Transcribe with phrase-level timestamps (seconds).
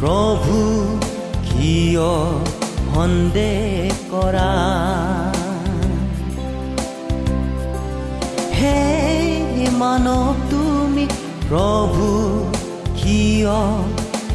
[0.00, 0.58] প্ৰভু
[1.48, 2.10] কিয়
[2.92, 4.52] সন্দেহ কৰা?
[8.58, 8.78] হে
[9.80, 11.04] মানৱ তুমি
[11.48, 12.06] প্ৰভু
[13.00, 13.58] কিয়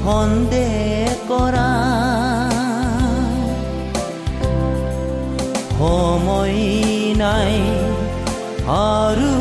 [0.06, 1.70] সন্দেহ কৰা?
[5.80, 6.60] সময়
[7.22, 7.54] নাই
[8.76, 9.34] আৰু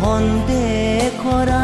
[0.00, 1.59] সন্দেহ কৰা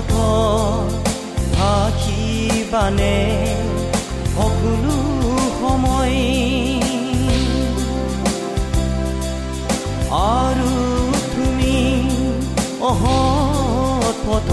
[0.00, 0.12] অহত
[1.54, 3.18] থাকিবানে
[4.34, 4.96] সকলো
[5.60, 6.18] সময়
[10.36, 10.72] আৰু
[11.34, 11.78] তুমি
[12.80, 14.50] অহত পথ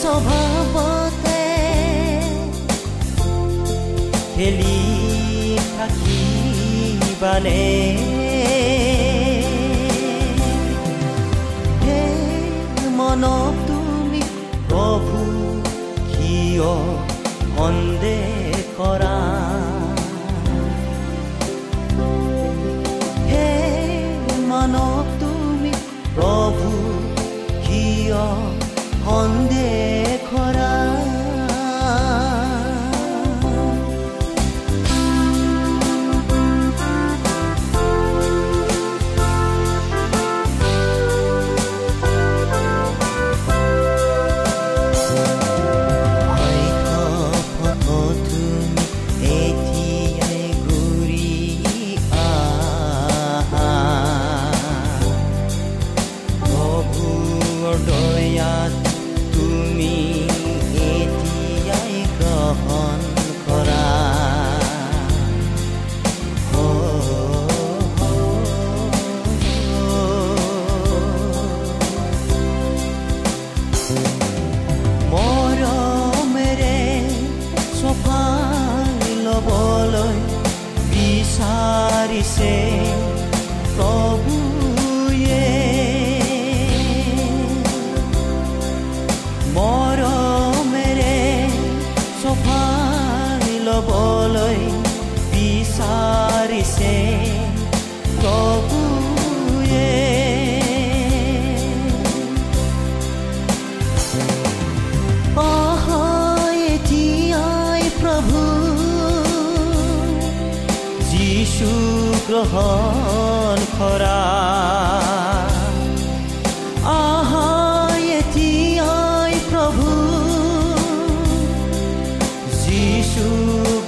[0.00, 1.42] স্বভাৱতে
[4.34, 4.78] খেলি
[5.78, 7.62] থাকিবানে?
[11.84, 12.02] হে
[12.90, 14.22] মনক তুমি
[14.68, 15.18] প্ৰভু
[16.10, 16.70] কিয়
[17.56, 19.33] সন্দেহ কৰা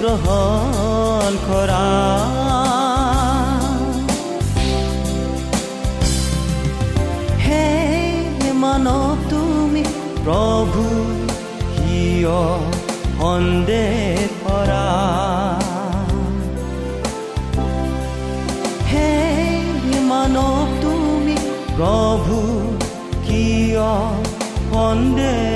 [0.00, 1.84] গ্ৰহণ কৰা।
[7.44, 7.64] হে
[8.62, 9.82] মানৱ তুমি
[10.24, 10.84] প্ৰভু
[11.76, 12.36] কিয়
[13.20, 14.86] সন্দেহ কৰা।
[18.92, 19.10] হে
[20.10, 21.36] মানৱ তুমি
[21.76, 22.38] প্ৰভু
[23.26, 23.86] কিয়
[24.72, 25.55] সন্দেহ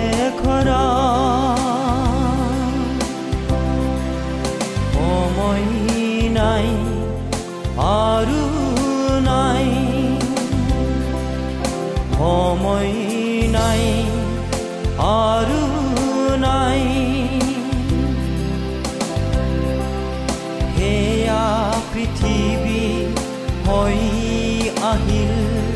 [24.90, 25.70] Israel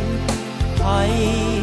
[0.82, 1.53] hay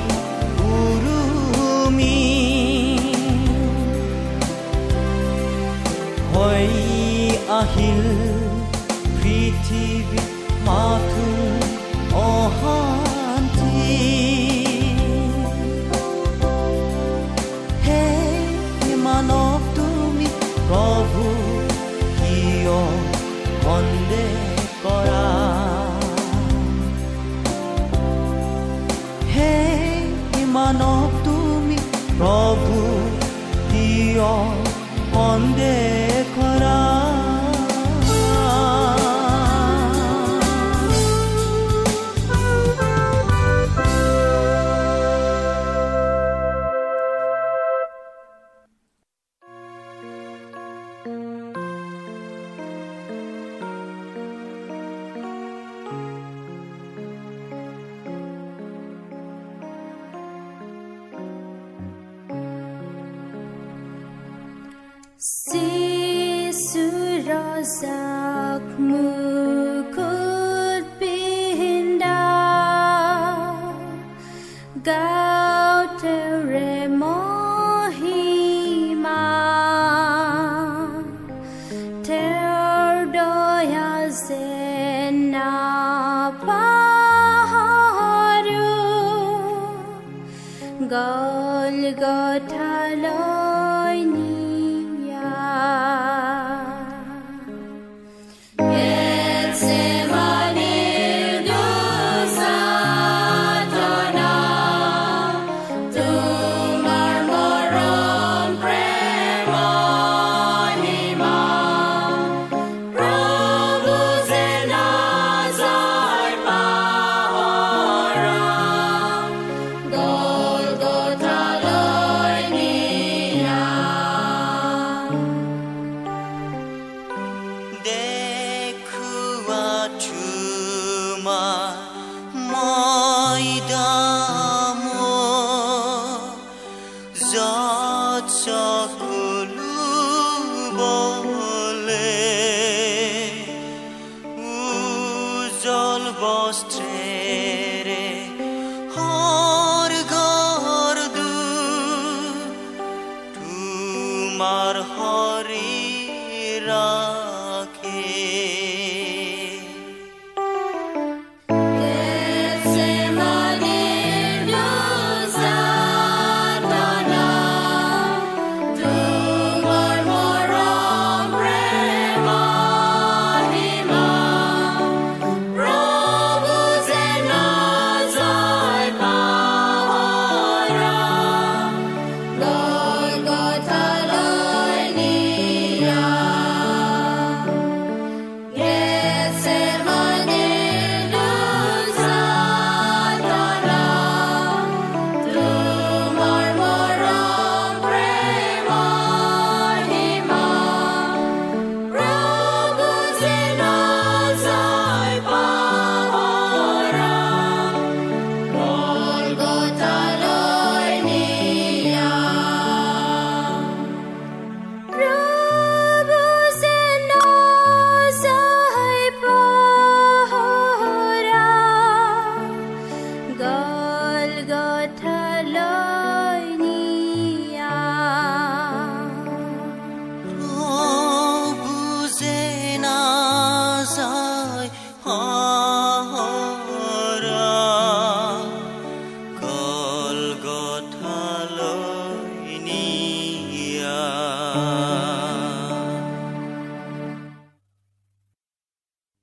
[65.24, 68.00] Si surazak
[68.80, 69.51] mı?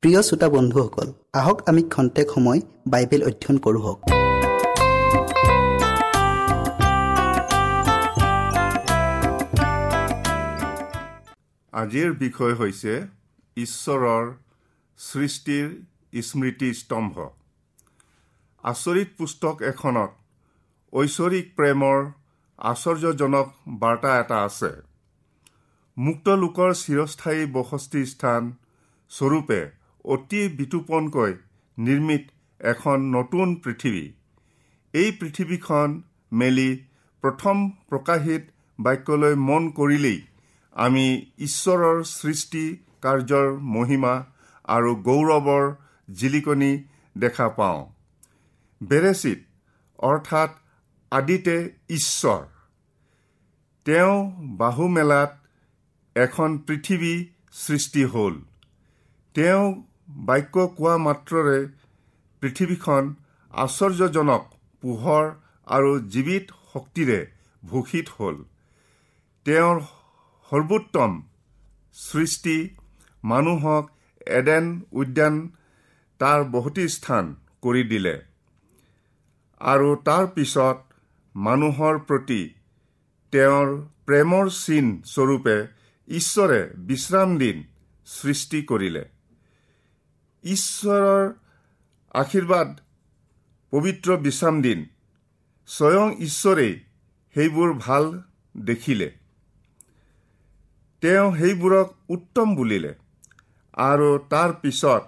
[0.08, 2.60] প্ৰিয় শ্ৰোতা বন্ধুসকল আহক আমি খন্তেক সময়
[2.92, 3.94] বাইবেল অধ্যয়ন কৰোঁ
[11.72, 12.94] আজিৰ বিষয় হৈছে
[13.56, 14.24] ঈশ্বৰৰ
[14.98, 15.66] সৃষ্টিৰ
[16.22, 17.14] স্মৃতি স্তম্ভ।
[18.64, 20.10] আচৰিত পুস্তক এখনত
[20.92, 21.98] ঐশ্বৰিক প্ৰেমৰ
[22.58, 23.48] আশ্চৰ্যজনক
[23.82, 24.72] বাৰ্তা এটা আছে।
[25.96, 28.42] মুক্ত লোকৰ চিৰস্থায়ী বসতি স্থান
[29.10, 29.77] স্বৰূপে
[30.14, 31.32] অতি বিতোপনকৈ
[31.78, 32.24] নিৰ্মিত
[32.60, 34.04] এখন নতুন পৃথিৱী।
[34.94, 35.88] এই পৃথিৱীখন
[36.32, 36.70] মেলি
[37.24, 37.56] প্ৰথম
[37.88, 38.42] প্ৰকাশিত
[38.78, 40.18] বাক্যলৈ মন কৰিলেই
[40.76, 41.06] আমি
[41.38, 42.64] ঈশ্বৰৰ সৃষ্টি
[43.02, 44.14] কাৰ্যৰ মহিমা
[44.68, 45.66] আৰু গৌৰৱৰ
[46.14, 46.72] জিলিকনি
[47.16, 47.80] দেখা পাওঁ।
[48.80, 49.38] বেৰেচিত
[49.98, 50.50] অৰ্থাৎ
[51.12, 51.56] আদিতে
[51.90, 52.42] ঈশ্বৰ।
[53.86, 54.14] তেওঁ
[54.56, 55.30] বাহু মেলাত
[56.16, 57.14] এখন পৃথিৱী
[57.52, 58.34] সৃষ্টি হ'ল।
[59.34, 59.64] তেওঁ
[60.08, 61.58] বাক্য কোৱা মাত্ৰৰে
[62.42, 63.14] পৃথিৱীখন
[63.52, 64.42] আশ্চৰ্যজনক
[64.82, 65.24] পোহৰ
[65.66, 67.18] আৰু জীৱিত শক্তিৰে
[67.62, 68.36] ভূষিত হ'ল।
[69.46, 69.80] তেওঁৰ
[70.52, 71.12] সৰ্বোত্তম
[71.92, 72.56] সৃষ্টি
[73.24, 73.84] মানুহক
[74.26, 75.34] এডেন উদ্যান
[76.20, 78.14] তাৰ বহুতি স্থান কৰি দিলে।
[79.60, 80.78] আৰু তাৰ পিছত
[81.34, 82.42] মানুহৰ প্ৰতি
[83.32, 83.68] তেওঁৰ
[84.06, 85.56] প্ৰেমৰ চিন স্বৰূপে
[86.08, 87.64] ঈশ্বৰে বিশ্ৰাম দিন
[88.06, 89.17] সৃষ্টি কৰিলে।
[90.44, 91.32] ঈশ্বৰৰ
[92.14, 92.68] আশীৰ্বাদ
[93.70, 94.86] পবিত্ৰ বিশ্ৰাম দিন।
[95.66, 96.74] স্বয়ং ঈশ্বৰেই
[97.34, 98.22] সেইবোৰ ভাল
[98.56, 99.08] দেখিলে।
[101.00, 102.94] তেওঁ সেইবোৰক উত্তম বুলিলে
[103.74, 105.02] আৰু তাৰ পিছত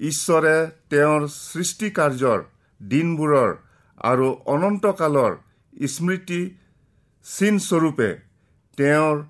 [0.00, 2.44] ঈশ্বৰে তেওঁৰ সৃষ্টি কাৰ্যৰ
[2.82, 3.56] দিনবোৰৰ
[3.98, 5.36] আৰু অনন্তকালৰ
[5.86, 6.40] স্মৃতি
[7.24, 8.10] চিনস্বৰূপে
[8.76, 9.24] তেওঁৰ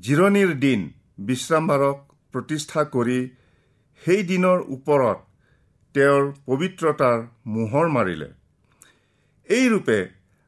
[0.00, 0.80] জিৰণিৰ দিন
[1.18, 1.98] বিশ্ৰামবাৰক
[2.32, 3.30] প্ৰতিষ্ঠা কৰি
[4.04, 5.18] সেই দিনৰ ওপৰত
[5.94, 7.18] তেওঁৰ পবিত্ৰতাৰ
[7.54, 8.28] মোহৰ মাৰিলে।
[9.48, 9.98] এইৰূপে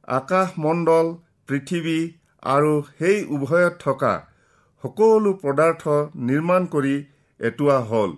[0.09, 1.07] আকাশমণ্ডল
[1.49, 1.99] পৃথিৱী
[2.43, 4.13] আৰু সেই উভয়ত থকা
[4.85, 5.83] সকলো পদাৰ্থ
[6.29, 6.95] নিৰ্মাণ কৰি
[7.41, 8.11] এটোৱা হ'ল।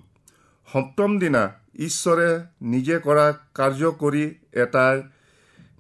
[0.69, 1.43] সপ্তম দিনা
[1.87, 2.29] ঈশ্বৰে
[2.73, 4.25] নিজে কৰা কাৰ্য কৰি
[4.63, 5.03] এটাই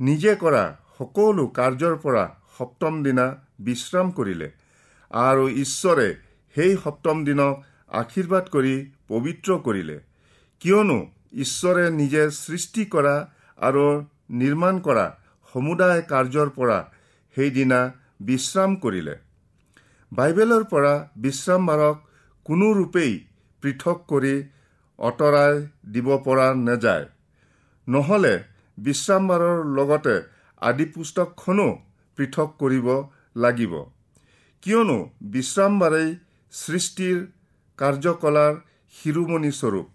[0.00, 0.64] নিজে কৰা
[0.98, 2.24] সকলো কাৰ্যৰ পৰা
[2.58, 3.26] সপ্তম দিনা
[3.60, 4.48] বিশ্ৰাম কৰিলে
[5.10, 6.08] আৰু ঈশ্বৰে
[6.54, 7.54] সেই সপ্তম দিনক
[8.00, 8.74] আশীৰ্বাদ কৰি
[9.12, 9.96] পবিত্ৰ কৰিলে।
[10.60, 10.98] কিয়নো
[11.44, 13.16] ঈশ্বৰে নিজে সৃষ্টি কৰা
[13.58, 13.84] আৰু
[14.40, 15.06] নিৰ্মাণ কৰা
[15.54, 16.78] সমুদায় কাৰ্যৰ পৰা
[17.36, 17.80] সেইদিনা
[18.28, 19.14] বিশ্ৰাম কৰিলে।
[20.12, 21.96] বাইবেলৰ পৰা বিশ্ৰামবাৰক
[22.46, 23.12] কোনো ৰূপেই
[23.62, 24.34] পৃথক কৰি
[24.98, 25.54] আঁতৰাই
[25.92, 27.06] দিব পৰা নাযায়।
[27.86, 28.34] নহ'লে
[28.78, 30.16] বিশ্ৰামবাৰৰ লগতে
[30.62, 31.68] আদি পুস্তকখনো
[32.18, 32.88] পৃথক কৰিব
[33.36, 33.72] লাগিব।
[34.62, 34.98] কিয়নো
[35.32, 36.10] বিশ্ৰামবাৰেই
[36.52, 37.18] সৃষ্টিৰ
[37.78, 38.52] কাৰ্যকলাৰ
[38.94, 39.86] শিৰোমণি স্বৰূপ।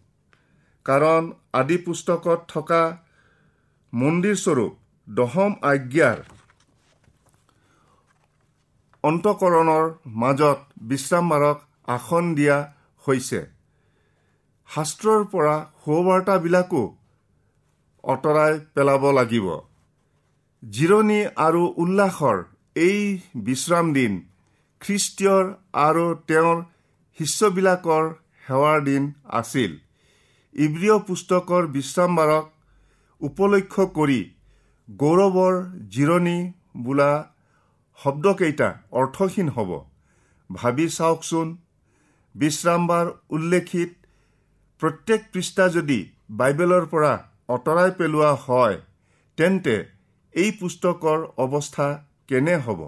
[0.85, 1.23] কাৰণ
[1.59, 2.81] আদি পুস্তকত থকা
[3.93, 4.73] মন্দিৰ স্বৰূপ
[5.07, 6.19] দশম আজ্ঞাৰ
[9.03, 9.85] অন্তকৰণৰ
[10.21, 12.57] মাজত বিশ্ৰামবাৰক আসন দিয়া
[13.05, 13.39] হৈছে।
[14.69, 16.83] শাস্ত্ৰৰ পৰা সুবাৰ্তাবিলাকো
[18.03, 19.47] আঁতৰাই পেলাব লাগিব।
[20.63, 22.37] জিৰণি আৰু উল্লাসৰ
[22.75, 22.99] এই
[23.47, 24.13] বিশ্ৰাম দিন
[24.81, 25.45] খ্ৰীষ্টীয়ৰ
[25.87, 26.57] আৰু তেওঁৰ
[27.19, 28.05] শিষ্যবিলাকৰ
[28.47, 29.03] সেৱাৰ দিন
[29.39, 29.71] আছিল।
[30.55, 32.45] ইব্ৰিয় পুস্তকৰ বিশ্ৰামবাৰক
[33.21, 34.19] উপলক্ষ্য কৰি
[34.89, 35.55] গৌৰৱৰ
[35.93, 36.37] জিৰণি
[36.85, 37.11] বোলা
[37.99, 38.69] শব্দকেইটা
[39.01, 39.71] অৰ্থহীন হ'ব।
[40.49, 41.47] ভাবি চাওকচোন
[42.35, 43.91] বিশ্ৰামবাৰ উল্লেখিত
[44.81, 45.99] প্ৰত্যেক পৃষ্ঠা যদি
[46.39, 47.13] বাইবেলৰ পৰা
[47.53, 48.77] আঁতৰাই পেলোৱা হয়
[49.37, 49.75] তেন্তে
[50.35, 51.87] এই পুস্তকৰ অৱস্থা
[52.29, 52.81] কেনে হ'ব?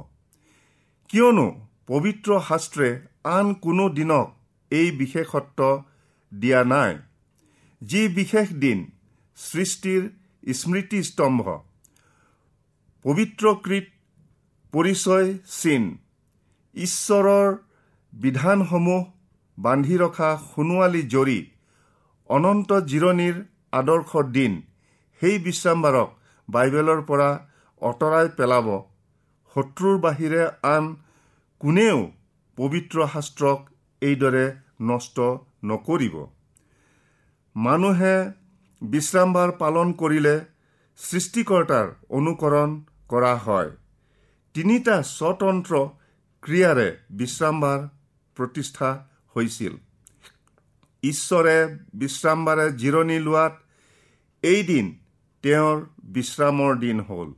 [1.10, 1.48] কিয়নো
[1.88, 2.90] পবিত্ৰ শাস্ত্ৰে
[3.36, 4.28] আন কোনো দিনক
[4.72, 5.60] এই বিশেষত্ব
[6.32, 6.94] দিয়া নাই।
[7.82, 8.80] যি বিশেষ দিন
[9.38, 10.02] সৃষ্টিৰ
[10.44, 11.46] স্মৃতিস্তম্ভ
[13.06, 13.86] পবিত্ৰকৃত
[14.74, 15.28] পৰিচয়
[15.60, 15.84] চিন
[16.76, 17.48] ঈশ্বৰৰ
[18.14, 19.02] বিধানসমূহ
[19.58, 21.40] বান্ধি ৰখা সোণোৱালী জৰি
[22.30, 23.36] অনন্ত জিৰণিৰ
[23.80, 24.54] আদৰ্শ দিন
[25.22, 26.10] সেই বিশ্ৰামবাৰক
[26.48, 27.30] বাইবেলৰ পৰা
[27.82, 28.68] আঁতৰাই পেলাব।
[29.56, 30.86] শত্ৰুৰ বাহিৰে আন
[31.62, 32.00] কোনেও
[32.58, 33.60] পবিত্ৰ শাস্ত্ৰক
[34.02, 34.46] এইদৰে
[34.82, 35.20] নষ্ট
[35.64, 36.16] নকৰিব।
[37.56, 38.16] মানুহে
[38.82, 40.36] বিশ্ৰামবাৰ পালন কৰিলে
[41.00, 42.70] সৃষ্টিকৰ্তাৰ অনুকৰণ
[43.10, 43.70] কৰা হয়।
[44.54, 45.74] তিনিটা স্বতন্ত্ৰ
[46.44, 47.80] ক্ৰিয়াৰে বিশ্ৰামবাৰ
[48.38, 48.90] প্ৰতিষ্ঠা
[49.36, 49.74] হৈছিল।
[51.04, 51.58] ঈশ্বৰে
[51.94, 53.54] বিশ্ৰামবাৰে জিৰণি লোৱাত
[54.44, 54.86] এই দিন
[55.44, 57.30] তেওঁৰ বিশ্ৰামৰ দিন হ'ল।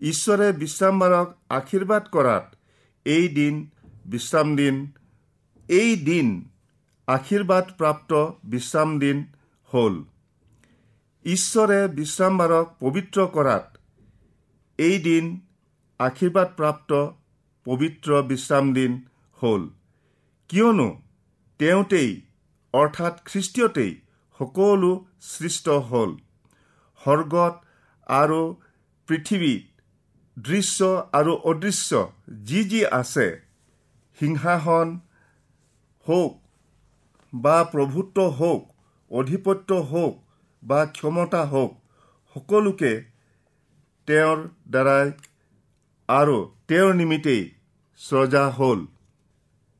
[0.00, 2.44] ঈশ্বৰে বিশ্ৰামবাৰক আশীৰ্বাদ কৰাত
[3.06, 3.54] এই দিন
[4.06, 4.76] বিশ্ৰাম দিন
[5.78, 6.28] এই দিন
[7.08, 8.12] আশীৰ্বাদপ্ৰাপ্ত
[8.44, 9.18] বিশ্ৰাম দিন
[9.70, 9.94] হ'ল।
[11.24, 13.66] ঈশ্বৰে বিশ্ৰামবাৰক পবিত্ৰ কৰাত
[14.78, 15.24] এই দিন
[16.00, 16.90] আশীৰ্বাদপ্ৰাপ্ত
[17.66, 18.92] পবিত্ৰ বিশ্ৰাম দিন
[19.38, 19.62] হ'ল।
[20.50, 20.88] কিয়নো
[21.60, 22.10] তেওঁতেই
[22.74, 23.92] অৰ্থাৎ খ্ৰীষ্টীয়তেই
[24.40, 26.10] সকলো সৃষ্ট হ'ল।
[27.00, 27.54] স্বৰ্গত
[28.06, 28.40] আৰু
[29.08, 29.62] পৃথিৱীত
[30.36, 31.90] দৃশ্য আৰু অদৃশ্য
[32.44, 33.26] যি যি আছে
[34.18, 34.88] সিংহাসন
[36.06, 36.32] হওক
[37.32, 38.62] বা প্ৰভুত্ব হওক
[39.10, 40.14] অধিপত্য হওক
[40.62, 41.72] বা ক্ষমতা হওক
[42.36, 42.92] সকলোকে
[44.08, 44.38] তেওঁৰ
[44.70, 45.06] দ্বাৰাই
[46.08, 46.36] আৰু
[46.68, 47.42] তেওঁৰ নিমিত্তেই
[48.00, 48.80] সজা হ'ল।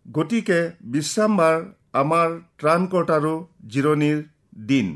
[0.07, 0.61] গতিকে
[0.93, 1.57] বিশ্ৰামবাৰ
[1.93, 2.29] আমাৰ
[2.59, 3.35] ত্ৰাণকৰ্তাৰো
[3.67, 4.19] জিৰণিৰ
[4.67, 4.89] দিন।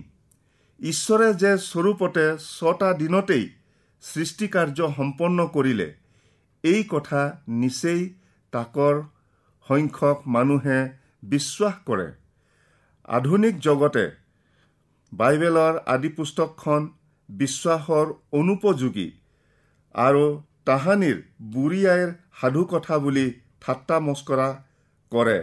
[0.81, 2.25] ঈশ্বৰে যে স্বৰূপতে
[2.59, 3.45] ছটা দিনতেই
[4.03, 5.89] সৃষ্টিকাৰ্য সম্পন্ন কৰিলে
[6.65, 7.23] এই কথা
[7.61, 8.03] নিচেই
[8.53, 8.95] তাকৰ
[9.67, 10.79] সংখ্যক মানুহে
[11.33, 12.07] বিশ্বাস কৰে।
[13.09, 14.05] আধুনিক জগতে
[15.13, 16.83] বাইবেলৰ আদি পুস্তকখন
[17.29, 19.09] বিশ্বাসৰ অনুপযোগী
[19.95, 20.25] আৰু
[20.65, 21.19] তাহানিৰ
[21.55, 22.11] বুঢ়ী আইৰ
[22.41, 23.27] সাধু কথা বুলি
[23.61, 24.49] ঠাট্টা মস্কৰা
[25.13, 25.39] কৰে।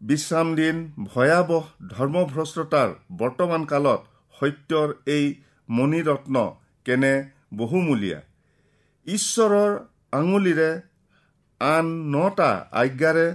[0.00, 4.00] বিশ্ৰাম দিন ভয়াৱহ ধৰ্মভ্ৰষ্টতাৰ বৰ্তমান কালত
[4.34, 5.24] সত্যৰ এই
[5.68, 6.36] মণিৰত্ন
[6.86, 7.14] কেনে
[7.54, 8.20] বহুমূলীয়া?
[9.06, 9.72] ঈশ্বৰৰ
[10.12, 10.70] আঙুলিৰে
[11.60, 13.26] আন নটা আজ্ঞাৰে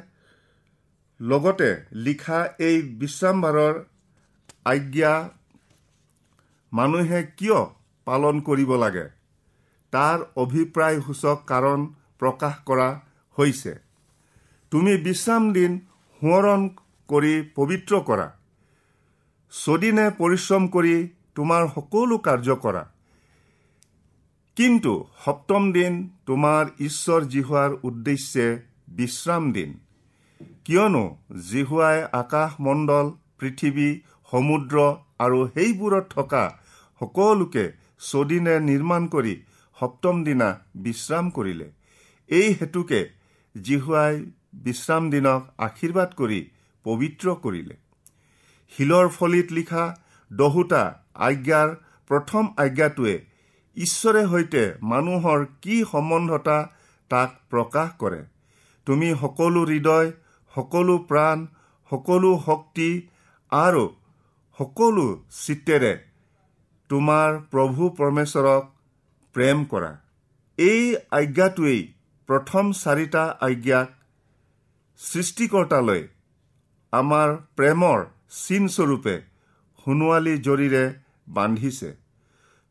[1.22, 3.84] লগতে লিখা এই বিশ্ৰামবাৰৰ
[4.66, 5.30] আজ্ঞা
[6.74, 7.60] মানুহে কিয়
[8.06, 9.06] পালন কৰিব লাগে?
[9.92, 11.88] তাৰ অভিপ্ৰায়সূচক কাৰণ
[12.20, 13.02] প্ৰকাশ কৰা
[13.38, 13.80] হৈছে।
[14.72, 15.80] তুমি বিশ্ৰাম দিন
[16.22, 16.70] সোঁৱৰণ
[17.08, 18.28] কৰি পবিত্ৰ কৰা।
[19.52, 22.84] ছদিনে পৰিশ্ৰম কৰি তোমাৰ সকলো কাৰ্য কৰা।
[24.56, 29.87] কিন্তু সপ্তম দিন তোমাৰ ঈশ্বৰ জিহুৱাৰ উদ্দেশ্যে বিশ্ৰাম দিন।
[30.68, 31.04] কিয়নো
[31.50, 33.06] জিহুৱাই আকাশ মণ্ডল
[33.40, 33.90] পৃথিৱী
[34.32, 34.76] সমুদ্ৰ
[35.26, 36.42] আৰু সেইবোৰত থকা
[37.02, 37.64] সকলোকে
[38.08, 39.36] ছদিনে নিৰ্মাণ কৰি
[39.78, 40.50] সপ্তম দিনা
[40.84, 41.68] বিশ্ৰাম কৰিলে।
[42.30, 43.02] এই হেতুকে
[43.56, 44.14] জিহুৱাই
[44.66, 46.42] বিশ্ৰাম দিনক আশীৰ্বাদ কৰি
[46.86, 47.76] পবিত্ৰ কৰিলে।
[48.74, 49.88] শিলৰ ফলিত লিখা
[50.32, 50.84] দহোটা
[51.28, 51.76] আজ্ঞাৰ
[52.10, 53.16] প্ৰথম আজ্ঞাটোৱে
[53.78, 56.62] ঈশ্বৰে সৈতে মানুহৰ কি সম্বন্ধতা
[57.12, 58.22] তাক প্ৰকাশ কৰে।
[58.88, 60.10] তুমি সকলো হৃদয়
[60.58, 61.46] সকলো প্ৰাণ
[61.92, 62.90] সকলো শক্তি
[63.52, 63.84] আৰু
[64.60, 65.06] সকলো
[65.42, 65.94] চিত্তেৰে
[66.90, 68.64] তোমাৰ প্ৰভু পৰমেশ্বৰক
[69.36, 69.92] প্ৰেম কৰা।
[70.58, 70.84] এই
[71.20, 71.82] আজ্ঞাটোৱেই
[72.30, 73.88] প্ৰথম চাৰিটা আজ্ঞাক
[75.00, 76.02] সৃষ্টিকৰ্তালৈ
[76.94, 78.00] আমাৰ প্ৰেমৰ
[78.38, 79.16] চিনস্বৰূপে
[79.86, 80.84] সোণোৱালী জৰিৰে
[81.36, 81.90] বান্ধিছে।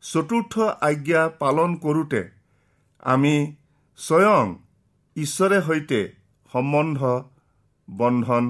[0.03, 0.53] চতুৰ্থ
[0.89, 2.21] আজ্ঞা পালন কৰোঁতে
[3.03, 3.35] আমি
[3.99, 4.45] স্বয়ং
[5.15, 6.01] ঈশ্বৰে সৈতে
[6.51, 6.99] সম্বন্ধ
[7.89, 8.45] বন্ধন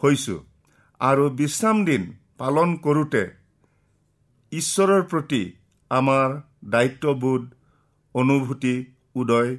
[0.00, 0.40] হৈছোঁ।
[1.00, 2.02] আৰু বিশ্ৰাম দিন
[2.38, 3.22] পালন কৰোঁতে
[4.52, 5.42] ঈশ্বৰৰ প্ৰতি
[5.90, 6.28] আমাৰ
[6.70, 7.42] দায়িত্ববোধ
[8.14, 8.74] অনুভূতি
[9.14, 9.56] উদয়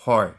[0.00, 0.32] হয়।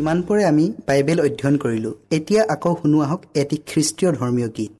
[0.00, 4.79] ইমানপৰে আমি বাইবেল অধ্যয়ন কৰিলোঁ। এতিয়া আকৌ শুনো আহক এটি খ্ৰীষ্টীয় ধৰ্মীয় গীত।